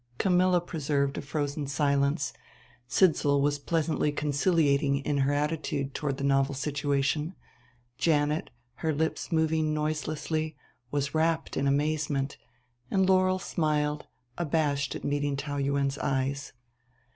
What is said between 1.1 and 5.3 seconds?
a frozen silence; Sidsall was pleasantly conciliating in